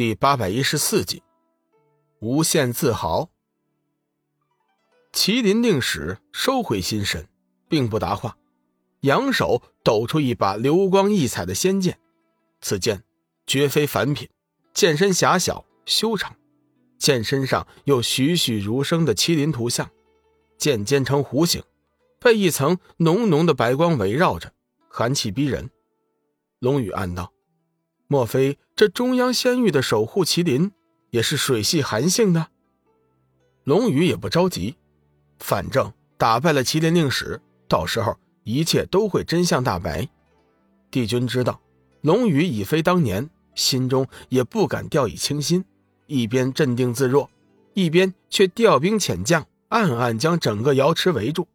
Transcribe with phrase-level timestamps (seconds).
[0.00, 1.22] 第八百一十四集，
[2.20, 3.28] 无限自豪。
[5.12, 7.28] 麒麟令使收回心神，
[7.68, 8.38] 并不答话，
[9.00, 11.98] 扬手抖出一把流光溢彩的仙剑。
[12.62, 13.04] 此剑
[13.46, 14.26] 绝非凡品，
[14.72, 16.34] 剑身狭小修长，
[16.96, 19.90] 剑身上有栩栩如生的麒麟图像，
[20.56, 21.62] 剑尖呈弧形，
[22.18, 24.54] 被一层浓浓的白光围绕着，
[24.88, 25.68] 寒气逼人。
[26.58, 27.30] 龙宇暗道。
[28.12, 30.72] 莫非这中央仙域的守护麒麟
[31.10, 32.48] 也是水系寒性的？
[33.62, 34.74] 龙宇也不着急，
[35.38, 40.08] 反正打败了麒麟令使，到时候一切都会真相大白。
[40.90, 41.60] 帝君知道
[42.00, 45.64] 龙宇已非当年，心中也不敢掉以轻心，
[46.06, 47.30] 一边镇定自若，
[47.74, 51.46] 一边却调兵遣将，暗暗将整个瑶池围住。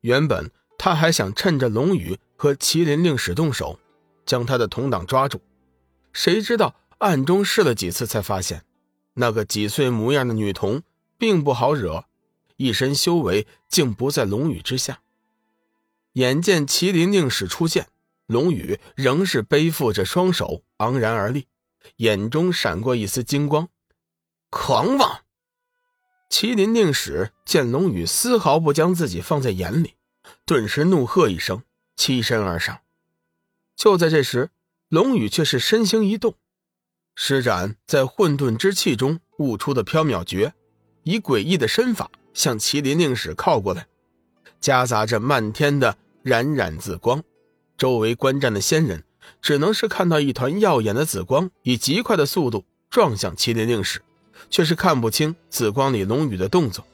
[0.00, 3.78] 原本他还想趁着龙宇和麒麟令使动手，
[4.24, 5.38] 将他的同党抓住。
[6.12, 8.64] 谁知道暗中试了几次，才发现
[9.14, 10.82] 那个几岁模样的女童
[11.16, 12.04] 并不好惹，
[12.56, 15.00] 一身修为竟不在龙宇之下。
[16.14, 17.88] 眼见麒麟令使出现，
[18.26, 21.46] 龙宇仍是背负着双手昂然而立，
[21.96, 23.68] 眼中闪过一丝金光。
[24.50, 25.22] 狂妄！
[26.28, 29.94] 麒麟令使见龙宇丝毫不将自己放在眼里，
[30.44, 31.62] 顿时怒喝一声，
[31.96, 32.80] 欺身而上。
[33.76, 34.50] 就在这时。
[34.90, 36.34] 龙宇却是身形一动，
[37.14, 40.52] 施展在混沌之气中悟出的缥缈诀，
[41.04, 43.86] 以诡异的身法向麒麟令使靠过来，
[44.58, 47.22] 夹杂着漫天的冉冉紫光。
[47.78, 49.04] 周围观战的仙人
[49.40, 54.02] 只能是看到一团耀眼的紫光以极快的速度撞向麒麟令使，
[54.50, 56.84] 却是看不清紫光里龙宇的动作。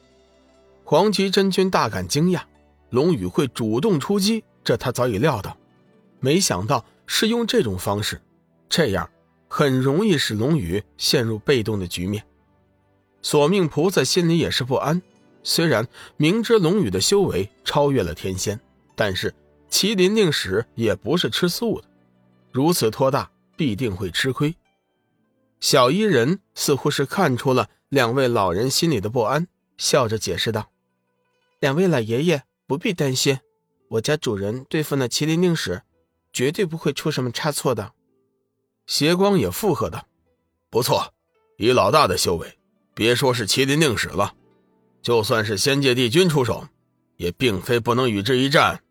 [0.83, 2.43] 黄极真君大感惊讶，
[2.91, 5.57] 龙宇会主动出击，这他早已料到，
[6.19, 6.85] 没想到。
[7.07, 8.21] 是用这种方式，
[8.69, 9.09] 这样
[9.47, 12.23] 很容易使龙宇陷入被动的局面。
[13.23, 15.01] 索命菩萨心里也是不安，
[15.41, 18.59] 虽然明知龙宇的修为超越了天仙，
[18.95, 19.33] 但是
[19.69, 21.87] 麒麟令使也不是吃素的，
[22.51, 24.55] 如此拖大必定会吃亏。
[25.59, 29.47] 小伊人似乎是看出了两位老人心里的不安，
[29.77, 30.69] 笑着解释道
[31.59, 33.39] ：“两位老爷爷不必担心，
[33.89, 35.81] 我家主人对付那麒麟令使。”
[36.37, 37.93] 绝对不会出什么差错的。
[38.85, 40.07] 邪光也附和道
[40.69, 41.11] ：“不错，
[41.57, 42.59] 以老大的修为，
[42.93, 44.35] 别说是麒麟令使了，
[45.01, 46.67] 就算是仙界帝君出手，
[47.15, 48.83] 也并非不能与之一战。”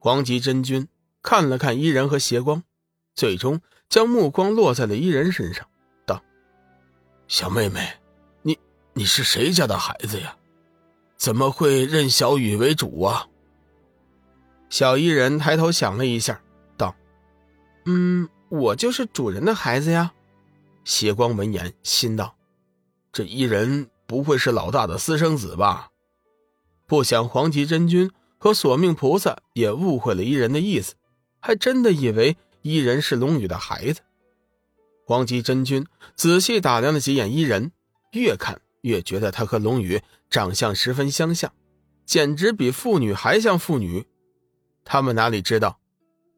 [0.00, 0.88] 黄极真君
[1.20, 2.62] 看了看伊人和邪光，
[3.14, 5.68] 最终将目光落在了伊人身上，
[6.06, 6.22] 道
[7.28, 7.86] ：“小妹妹，
[8.40, 8.58] 你
[8.94, 10.34] 你是谁家的孩子呀？
[11.18, 13.26] 怎么会认小雨为主啊？”
[14.70, 16.40] 小伊人抬头想了一下，
[16.76, 16.94] 道
[17.86, 20.12] ：“嗯，我就是主人的孩子呀。”
[20.84, 22.36] 邪光闻言心道
[23.12, 25.90] ：“这伊人不会是老大的私生子吧？”
[26.86, 30.94] 不想黄极真君和索命菩萨也误会了伊人的意思，
[31.40, 34.00] 还真的以为伊人是龙宇的孩子。
[35.04, 37.72] 黄极真君仔细打量了几眼伊人，
[38.12, 40.00] 越看越觉得他和龙宇
[40.30, 41.52] 长相十分相像，
[42.06, 44.06] 简直比妇女还像妇女。
[44.84, 45.80] 他们哪里知道，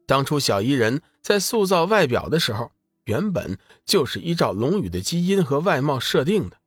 [0.05, 2.71] 当初小伊人在塑造外表的时候，
[3.05, 6.57] 原本就是依照龙宇的基因和外貌设定的，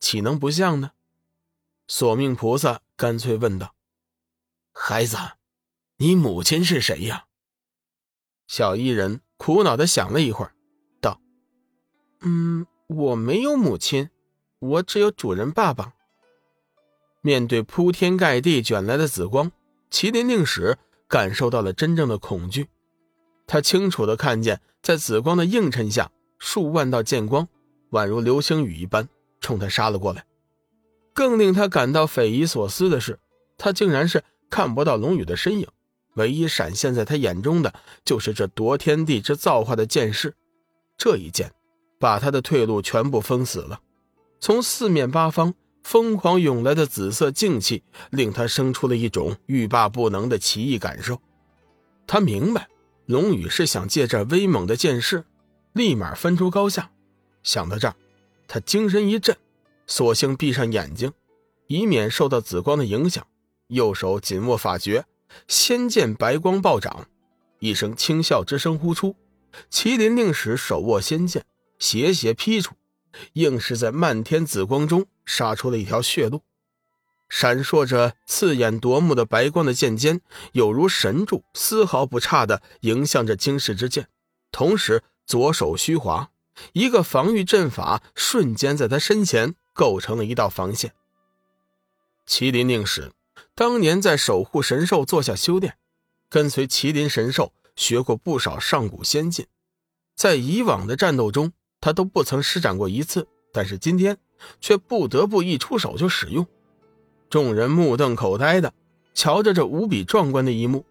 [0.00, 0.92] 岂能不像呢？
[1.88, 3.74] 索命菩萨干脆问道
[4.74, 5.16] ：“孩子，
[5.98, 7.26] 你母亲是谁呀？”
[8.48, 10.52] 小伊人苦恼的想了一会儿，
[11.00, 11.20] 道
[12.22, 14.10] ：“嗯，我没有母亲，
[14.58, 15.94] 我只有主人爸爸。”
[17.22, 19.50] 面对铺天盖地卷来的紫光，
[19.90, 20.78] 麒麟令使。
[21.08, 22.68] 感受到了真正的恐惧，
[23.46, 27.48] 他清楚的看见，在紫光的映衬下，数万道剑光
[27.90, 29.08] 宛如流星雨一般
[29.40, 30.24] 冲他杀了过来。
[31.12, 33.18] 更令他感到匪夷所思的是，
[33.56, 35.68] 他竟然是看不到龙宇的身影，
[36.14, 37.72] 唯一闪现在他眼中的
[38.04, 40.34] 就是这夺天地之造化的剑势。
[40.98, 41.52] 这一剑，
[41.98, 43.80] 把他的退路全部封死了。
[44.40, 45.54] 从四面八方。
[45.86, 51.22] 疯狂涌来的紫色静气，令他生出了一种欲罢不能的奇异感受。
[52.08, 52.66] 他明白，
[53.04, 55.24] 龙宇是想借这威猛的剑势，
[55.74, 56.90] 立马分出高下。
[57.44, 57.94] 想到这儿，
[58.48, 59.36] 他精神一振，
[59.86, 61.12] 索性闭上眼睛，
[61.68, 63.24] 以免受到紫光的影响。
[63.68, 65.04] 右手紧握法诀，
[65.46, 67.06] 仙剑白光暴涨，
[67.60, 69.14] 一声轻笑之声呼出，
[69.70, 71.44] 麒麟令使手握仙剑，
[71.78, 72.74] 斜斜劈出。
[73.34, 76.42] 硬是在漫天紫光中杀出了一条血路，
[77.28, 80.20] 闪烁着刺眼夺目的白光的剑尖，
[80.52, 84.08] 有如神助，丝毫不差的迎向着惊世之剑。
[84.52, 86.30] 同时，左手虚滑，
[86.72, 90.94] 一个防御阵法瞬间在他身前构成了一道防线。
[92.26, 93.12] 麒麟令使
[93.54, 95.76] 当年在守护神兽座下修炼，
[96.28, 99.46] 跟随麒麟神兽学过不少上古仙境，
[100.14, 101.52] 在以往的战斗中
[101.86, 104.18] 他都不曾施展过一次，但是今天
[104.60, 106.44] 却不得不一出手就使用。
[107.30, 108.74] 众人目瞪口呆的
[109.14, 110.84] 瞧着这无比壮观的一幕。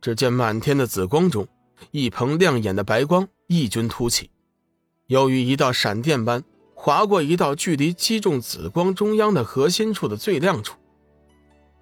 [0.00, 1.46] 只见满天的紫光中，
[1.90, 4.30] 一蓬亮眼的白光异军突起，
[5.08, 6.42] 由于一道闪电般
[6.74, 10.78] 划过一道距离击中紫光中央的核心处的最亮处。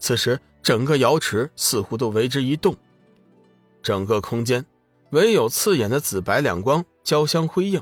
[0.00, 2.74] 此时，整个瑶池似乎都为之一动，
[3.84, 4.66] 整个空间
[5.10, 7.80] 唯有刺眼的紫白两光交相辉映，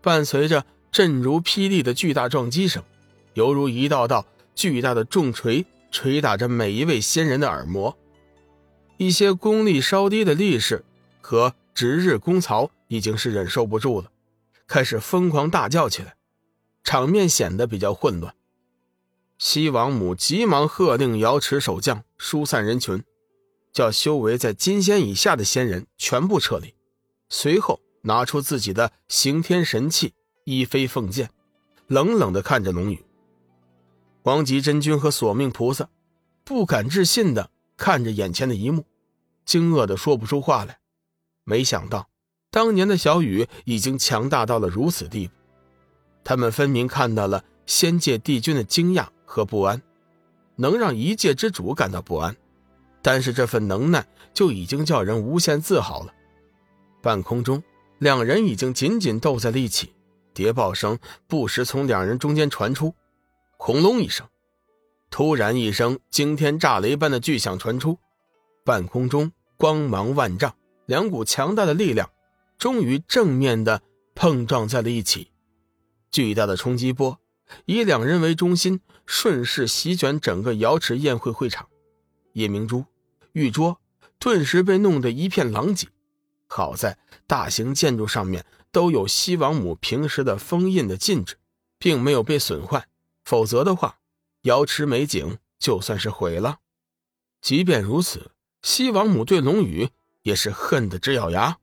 [0.00, 2.82] 伴随着震如霹雳的巨大撞击声，
[3.34, 7.96] 犹如一道道巨大的重锤捶打着每一位仙人的耳膜。
[8.96, 10.84] 一些功力稍低的力士
[11.20, 14.10] 和值日功曹已经是忍受不住了，
[14.66, 16.16] 开始疯狂大叫起来，
[16.82, 18.34] 场面显得比较混乱。
[19.38, 23.04] 西王母急忙喝令瑶池守将疏散人群，
[23.72, 26.74] 叫修为在金仙以下的仙人全部撤离。
[27.28, 30.14] 随后拿出自己的刑天神器
[30.44, 31.30] 一飞凤剑，
[31.86, 33.04] 冷冷地看着龙宇。
[34.22, 35.88] 黄极真君和索命菩萨
[36.44, 37.50] 不敢置信的。
[37.80, 38.84] 看着眼前的一幕，
[39.44, 40.80] 惊愕的说不出话来。
[41.44, 42.08] 没想到，
[42.50, 45.34] 当年的小雨已经强大到了如此地步。
[46.24, 49.80] 他们分明看到了仙界帝君的惊讶和不安，
[50.56, 52.36] 能让一界之主感到不安，
[53.00, 54.04] 但是这份能耐
[54.34, 56.12] 就已经叫人无限自豪了。
[57.00, 57.62] 半空中，
[57.98, 59.92] 两人已经紧紧斗在了一起，
[60.32, 62.94] 谍报声不时从两人中间传出，
[63.56, 64.26] 轰隆一声。
[65.10, 67.98] 突然一声惊天炸雷般的巨响传出，
[68.64, 70.54] 半空中光芒万丈，
[70.86, 72.10] 两股强大的力量
[72.56, 73.82] 终于正面的
[74.14, 75.32] 碰撞在了一起。
[76.10, 77.18] 巨大的冲击波
[77.64, 81.66] 以两人为中心，顺势席卷整个瑶池宴会会场。
[82.34, 82.84] 夜明珠、
[83.32, 83.80] 玉桌
[84.20, 85.88] 顿时被弄得一片狼藉。
[86.58, 91.38] 好在大型建筑上面都有西王母平时的封印的禁制，
[91.78, 92.88] 并没有被损坏，
[93.24, 94.00] 否则的话。
[94.42, 96.58] 瑶池美景就算是毁了，
[97.40, 98.32] 即便如此，
[98.62, 99.90] 西王母对龙宇
[100.22, 101.58] 也是恨得直咬牙。